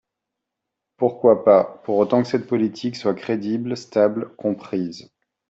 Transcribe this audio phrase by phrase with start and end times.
[0.97, 5.11] Pourquoi pas, pour autant que cette politique soit crédible, stable, comprise.